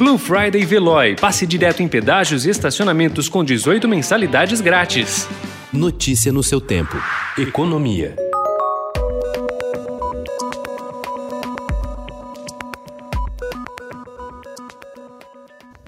Blue 0.00 0.16
Friday 0.16 0.64
Veloy. 0.64 1.14
Passe 1.14 1.46
direto 1.46 1.82
em 1.82 1.86
pedágios 1.86 2.46
e 2.46 2.48
estacionamentos 2.48 3.28
com 3.28 3.44
18 3.44 3.86
mensalidades 3.86 4.62
grátis. 4.62 5.28
Notícia 5.70 6.32
no 6.32 6.42
seu 6.42 6.58
tempo. 6.58 6.96
Economia. 7.36 8.16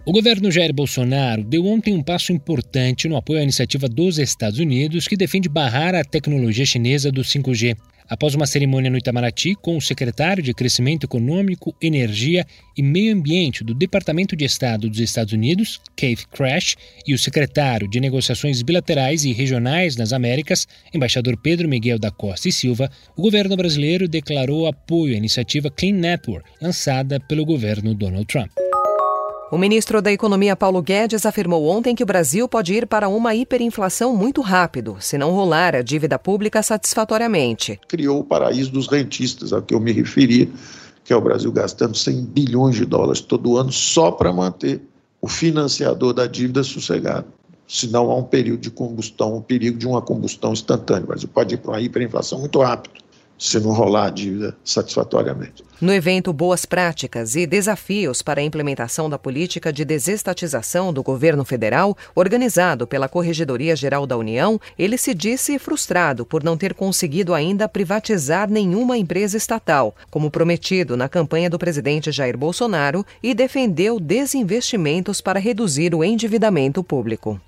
O 0.04 0.12
governo 0.12 0.50
Jair 0.50 0.74
Bolsonaro 0.74 1.42
deu 1.42 1.64
ontem 1.64 1.94
um 1.94 2.02
passo 2.02 2.34
importante 2.34 3.08
no 3.08 3.16
apoio 3.16 3.40
à 3.40 3.42
iniciativa 3.42 3.88
dos 3.88 4.18
Estados 4.18 4.58
Unidos 4.58 5.08
que 5.08 5.16
defende 5.16 5.48
barrar 5.48 5.94
a 5.94 6.04
tecnologia 6.04 6.66
chinesa 6.66 7.10
do 7.10 7.22
5G. 7.22 7.78
Após 8.12 8.34
uma 8.34 8.46
cerimônia 8.46 8.90
no 8.90 8.98
Itamaraty 8.98 9.54
com 9.54 9.74
o 9.74 9.80
secretário 9.80 10.42
de 10.42 10.52
Crescimento 10.52 11.04
Econômico, 11.04 11.74
Energia 11.80 12.46
e 12.76 12.82
Meio 12.82 13.14
Ambiente 13.14 13.64
do 13.64 13.72
Departamento 13.72 14.36
de 14.36 14.44
Estado 14.44 14.90
dos 14.90 15.00
Estados 15.00 15.32
Unidos, 15.32 15.80
Keith 15.96 16.26
Crash, 16.30 16.76
e 17.06 17.14
o 17.14 17.18
secretário 17.18 17.88
de 17.88 18.00
Negociações 18.00 18.60
Bilaterais 18.60 19.24
e 19.24 19.32
Regionais 19.32 19.96
nas 19.96 20.12
Américas, 20.12 20.68
embaixador 20.92 21.38
Pedro 21.38 21.66
Miguel 21.66 21.98
da 21.98 22.10
Costa 22.10 22.50
e 22.50 22.52
Silva, 22.52 22.90
o 23.16 23.22
governo 23.22 23.56
brasileiro 23.56 24.06
declarou 24.06 24.66
apoio 24.66 25.14
à 25.14 25.16
iniciativa 25.16 25.70
Clean 25.70 25.94
Network, 25.94 26.46
lançada 26.60 27.18
pelo 27.18 27.46
governo 27.46 27.94
Donald 27.94 28.26
Trump. 28.26 28.50
O 29.52 29.58
ministro 29.58 30.00
da 30.00 30.10
Economia 30.10 30.56
Paulo 30.56 30.80
Guedes 30.80 31.26
afirmou 31.26 31.66
ontem 31.66 31.94
que 31.94 32.02
o 32.02 32.06
Brasil 32.06 32.48
pode 32.48 32.72
ir 32.72 32.86
para 32.86 33.06
uma 33.06 33.34
hiperinflação 33.34 34.16
muito 34.16 34.40
rápido, 34.40 34.96
se 34.98 35.18
não 35.18 35.30
rolar 35.32 35.76
a 35.76 35.82
dívida 35.82 36.18
pública 36.18 36.62
satisfatoriamente. 36.62 37.78
Criou 37.86 38.20
o 38.20 38.24
paraíso 38.24 38.72
dos 38.72 38.88
rentistas, 38.88 39.52
ao 39.52 39.60
que 39.60 39.74
eu 39.74 39.78
me 39.78 39.92
referi, 39.92 40.50
que 41.04 41.12
é 41.12 41.16
o 41.16 41.20
Brasil 41.20 41.52
gastando 41.52 41.94
100 41.94 42.24
bilhões 42.24 42.76
de 42.76 42.86
dólares 42.86 43.20
todo 43.20 43.58
ano 43.58 43.70
só 43.70 44.10
para 44.10 44.32
manter 44.32 44.80
o 45.20 45.28
financiador 45.28 46.14
da 46.14 46.26
dívida 46.26 46.64
sossegado. 46.64 47.26
Senão 47.68 48.10
há 48.10 48.16
um 48.16 48.24
período 48.24 48.60
de 48.60 48.70
combustão, 48.70 49.36
um 49.36 49.42
perigo 49.42 49.76
de 49.76 49.86
uma 49.86 50.00
combustão 50.00 50.54
instantânea. 50.54 51.04
O 51.04 51.08
Brasil 51.08 51.28
pode 51.28 51.56
ir 51.56 51.58
para 51.58 51.72
uma 51.72 51.80
hiperinflação 51.82 52.38
muito 52.38 52.58
rápido 52.58 53.01
se 53.42 53.58
não 53.58 53.72
rolar 53.72 54.06
a 54.06 54.10
dívida 54.10 54.56
satisfatoriamente. 54.64 55.64
No 55.80 55.92
evento 55.92 56.32
Boas 56.32 56.64
Práticas 56.64 57.34
e 57.34 57.44
Desafios 57.44 58.22
para 58.22 58.40
a 58.40 58.44
Implementação 58.44 59.10
da 59.10 59.18
Política 59.18 59.72
de 59.72 59.84
Desestatização 59.84 60.92
do 60.92 61.02
Governo 61.02 61.44
Federal, 61.44 61.96
organizado 62.14 62.86
pela 62.86 63.08
Corregedoria 63.08 63.74
Geral 63.74 64.06
da 64.06 64.16
União, 64.16 64.60
ele 64.78 64.96
se 64.96 65.12
disse 65.12 65.58
frustrado 65.58 66.24
por 66.24 66.44
não 66.44 66.56
ter 66.56 66.72
conseguido 66.72 67.34
ainda 67.34 67.68
privatizar 67.68 68.48
nenhuma 68.48 68.96
empresa 68.96 69.36
estatal, 69.36 69.92
como 70.08 70.30
prometido 70.30 70.96
na 70.96 71.08
campanha 71.08 71.50
do 71.50 71.58
presidente 71.58 72.12
Jair 72.12 72.38
Bolsonaro, 72.38 73.04
e 73.20 73.34
defendeu 73.34 73.98
desinvestimentos 73.98 75.20
para 75.20 75.40
reduzir 75.40 75.96
o 75.96 76.04
endividamento 76.04 76.84
público. 76.84 77.40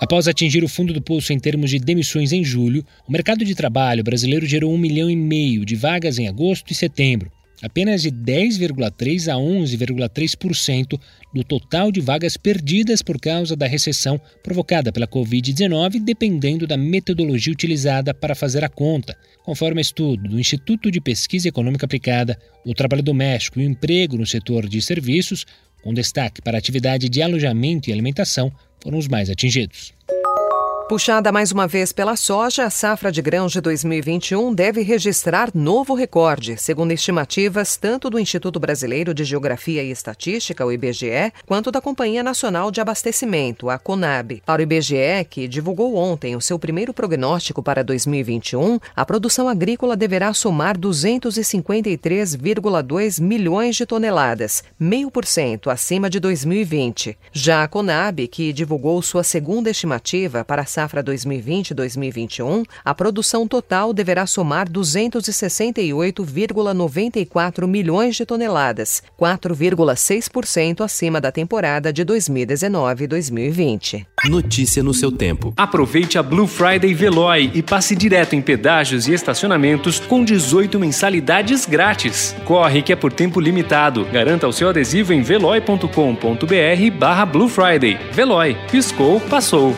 Após 0.00 0.26
atingir 0.26 0.64
o 0.64 0.68
fundo 0.68 0.94
do 0.94 1.02
poço 1.02 1.30
em 1.30 1.38
termos 1.38 1.68
de 1.68 1.78
demissões 1.78 2.32
em 2.32 2.42
julho, 2.42 2.82
o 3.06 3.12
mercado 3.12 3.44
de 3.44 3.54
trabalho 3.54 4.02
brasileiro 4.02 4.46
gerou 4.46 4.72
um 4.72 4.78
milhão 4.78 5.10
e 5.10 5.14
meio 5.14 5.62
de 5.62 5.76
vagas 5.76 6.18
em 6.18 6.26
agosto 6.26 6.72
e 6.72 6.74
setembro, 6.74 7.30
apenas 7.62 8.00
de 8.00 8.10
10,3% 8.10 9.28
a 9.28 9.36
11,3% 9.36 10.98
do 11.34 11.44
total 11.44 11.92
de 11.92 12.00
vagas 12.00 12.38
perdidas 12.38 13.02
por 13.02 13.20
causa 13.20 13.54
da 13.54 13.66
recessão 13.66 14.18
provocada 14.42 14.90
pela 14.90 15.06
Covid-19, 15.06 16.02
dependendo 16.02 16.66
da 16.66 16.78
metodologia 16.78 17.52
utilizada 17.52 18.14
para 18.14 18.34
fazer 18.34 18.64
a 18.64 18.70
conta, 18.70 19.14
conforme 19.44 19.82
estudo 19.82 20.30
do 20.30 20.40
Instituto 20.40 20.90
de 20.90 21.02
Pesquisa 21.02 21.48
Econômica 21.48 21.84
Aplicada, 21.84 22.38
o 22.64 22.72
trabalho 22.72 23.02
doméstico 23.02 23.60
e 23.60 23.66
o 23.66 23.70
emprego 23.70 24.16
no 24.16 24.24
setor 24.24 24.66
de 24.66 24.80
serviços, 24.80 25.44
com 25.82 25.92
destaque 25.92 26.40
para 26.40 26.56
a 26.56 26.58
atividade 26.58 27.08
de 27.08 27.20
alojamento 27.20 27.90
e 27.90 27.92
alimentação, 27.92 28.50
foram 28.82 28.98
os 28.98 29.08
mais 29.08 29.30
atingidos. 29.30 29.92
Puxada 30.90 31.30
mais 31.30 31.52
uma 31.52 31.68
vez 31.68 31.92
pela 31.92 32.16
soja, 32.16 32.64
a 32.64 32.70
safra 32.70 33.12
de 33.12 33.22
grãos 33.22 33.52
de 33.52 33.60
2021 33.60 34.52
deve 34.52 34.82
registrar 34.82 35.48
novo 35.54 35.94
recorde, 35.94 36.60
segundo 36.60 36.90
estimativas 36.90 37.76
tanto 37.76 38.10
do 38.10 38.18
Instituto 38.18 38.58
Brasileiro 38.58 39.14
de 39.14 39.22
Geografia 39.22 39.84
e 39.84 39.92
Estatística, 39.92 40.66
o 40.66 40.72
IBGE, 40.72 41.32
quanto 41.46 41.70
da 41.70 41.80
Companhia 41.80 42.24
Nacional 42.24 42.72
de 42.72 42.80
Abastecimento, 42.80 43.70
a 43.70 43.78
CONAB. 43.78 44.42
Para 44.44 44.58
o 44.58 44.62
IBGE, 44.64 45.24
que 45.30 45.46
divulgou 45.46 45.94
ontem 45.94 46.34
o 46.34 46.40
seu 46.40 46.58
primeiro 46.58 46.92
prognóstico 46.92 47.62
para 47.62 47.84
2021, 47.84 48.80
a 48.96 49.06
produção 49.06 49.48
agrícola 49.48 49.96
deverá 49.96 50.34
somar 50.34 50.76
253,2 50.76 53.22
milhões 53.22 53.76
de 53.76 53.86
toneladas, 53.86 54.64
meio 54.76 55.08
por 55.08 55.24
cento 55.24 55.70
acima 55.70 56.10
de 56.10 56.18
2020. 56.18 57.16
Já 57.32 57.62
a 57.62 57.68
CONAB, 57.68 58.26
que 58.26 58.52
divulgou 58.52 59.00
sua 59.00 59.22
segunda 59.22 59.70
estimativa 59.70 60.44
para 60.44 60.62
a 60.62 60.79
safra 60.80 61.04
2020-2021, 61.04 62.64
a 62.82 62.94
produção 62.94 63.46
total 63.46 63.92
deverá 63.92 64.26
somar 64.26 64.66
268,94 64.66 67.66
milhões 67.66 68.16
de 68.16 68.24
toneladas, 68.24 69.02
4,6% 69.20 70.80
acima 70.80 71.20
da 71.20 71.30
temporada 71.30 71.92
de 71.92 72.02
2019-2020. 72.06 74.06
Notícia 74.24 74.82
no 74.82 74.94
seu 74.94 75.12
tempo. 75.12 75.52
Aproveite 75.54 76.16
a 76.16 76.22
Blue 76.22 76.46
Friday 76.46 76.94
Veloy 76.94 77.50
e 77.52 77.62
passe 77.62 77.94
direto 77.94 78.34
em 78.34 78.40
pedágios 78.40 79.06
e 79.06 79.12
estacionamentos 79.12 80.00
com 80.00 80.24
18 80.24 80.80
mensalidades 80.80 81.66
grátis. 81.66 82.34
Corre 82.46 82.80
que 82.80 82.92
é 82.92 82.96
por 82.96 83.12
tempo 83.12 83.38
limitado. 83.38 84.06
Garanta 84.06 84.48
o 84.48 84.52
seu 84.52 84.70
adesivo 84.70 85.12
em 85.12 85.20
veloy.com.br 85.20 86.90
barra 86.98 87.26
Blue 87.26 87.50
Friday. 87.50 87.98
Veloy. 88.12 88.56
Piscou, 88.70 89.20
passou. 89.20 89.76